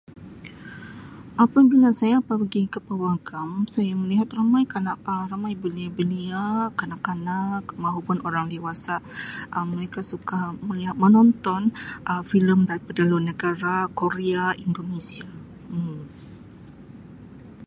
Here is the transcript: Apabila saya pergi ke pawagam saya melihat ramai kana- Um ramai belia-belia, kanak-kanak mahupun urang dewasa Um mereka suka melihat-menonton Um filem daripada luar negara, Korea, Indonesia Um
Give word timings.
Apabila 1.45 1.89
saya 1.99 2.17
pergi 2.31 2.63
ke 2.73 2.79
pawagam 2.87 3.49
saya 3.73 3.93
melihat 4.01 4.29
ramai 4.37 4.63
kana- 4.73 5.01
Um 5.11 5.21
ramai 5.31 5.53
belia-belia, 5.61 6.45
kanak-kanak 6.79 7.63
mahupun 7.83 8.17
urang 8.27 8.47
dewasa 8.53 8.95
Um 9.55 9.65
mereka 9.73 9.99
suka 10.11 10.37
melihat-menonton 10.69 11.61
Um 12.09 12.21
filem 12.31 12.59
daripada 12.69 13.01
luar 13.09 13.23
negara, 13.31 13.77
Korea, 13.99 14.43
Indonesia 14.67 15.27
Um 15.75 15.99